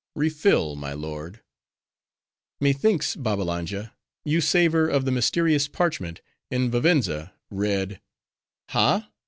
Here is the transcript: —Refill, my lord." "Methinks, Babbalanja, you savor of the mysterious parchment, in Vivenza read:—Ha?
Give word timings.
—Refill, 0.15 0.75
my 0.75 0.93
lord." 0.93 1.41
"Methinks, 2.59 3.15
Babbalanja, 3.15 3.93
you 4.25 4.41
savor 4.41 4.89
of 4.89 5.05
the 5.05 5.11
mysterious 5.11 5.67
parchment, 5.67 6.21
in 6.49 6.71
Vivenza 6.71 7.35
read:—Ha? 7.51 9.11